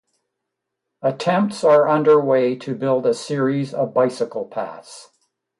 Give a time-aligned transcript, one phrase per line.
[1.03, 5.11] Attempts are underway to build a series of bicycle paths.